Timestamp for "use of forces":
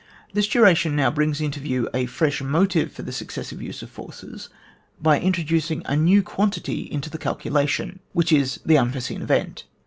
3.61-4.49